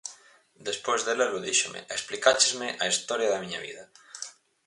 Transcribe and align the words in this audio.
Despois 0.67 1.01
de 1.07 1.13
lelo, 1.19 1.43
díxome: 1.47 1.81
"explicáchesme 1.97 2.67
a 2.83 2.85
historia 2.91 3.31
da 3.31 3.41
miña 3.43 3.63
vida". 3.65 3.83